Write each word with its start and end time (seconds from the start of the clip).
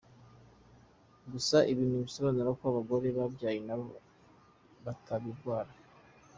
Gusa 1.31 1.57
ibi 1.71 1.83
ntibisobanura 1.87 2.49
ko 2.59 2.63
abagore 2.71 3.07
babyaye 3.17 3.59
nabo 3.67 3.85
batabirwara. 4.85 5.71